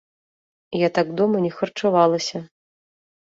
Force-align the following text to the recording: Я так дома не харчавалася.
Я 0.85 0.89
так 0.95 1.07
дома 1.19 1.43
не 1.45 1.51
харчавалася. 1.57 2.37